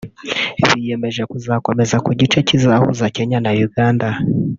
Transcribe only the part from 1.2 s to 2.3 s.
gukomeza ku